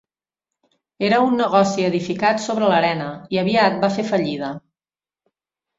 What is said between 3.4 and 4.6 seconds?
aviat va fer fallida.